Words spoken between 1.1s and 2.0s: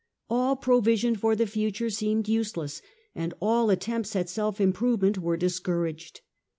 for the future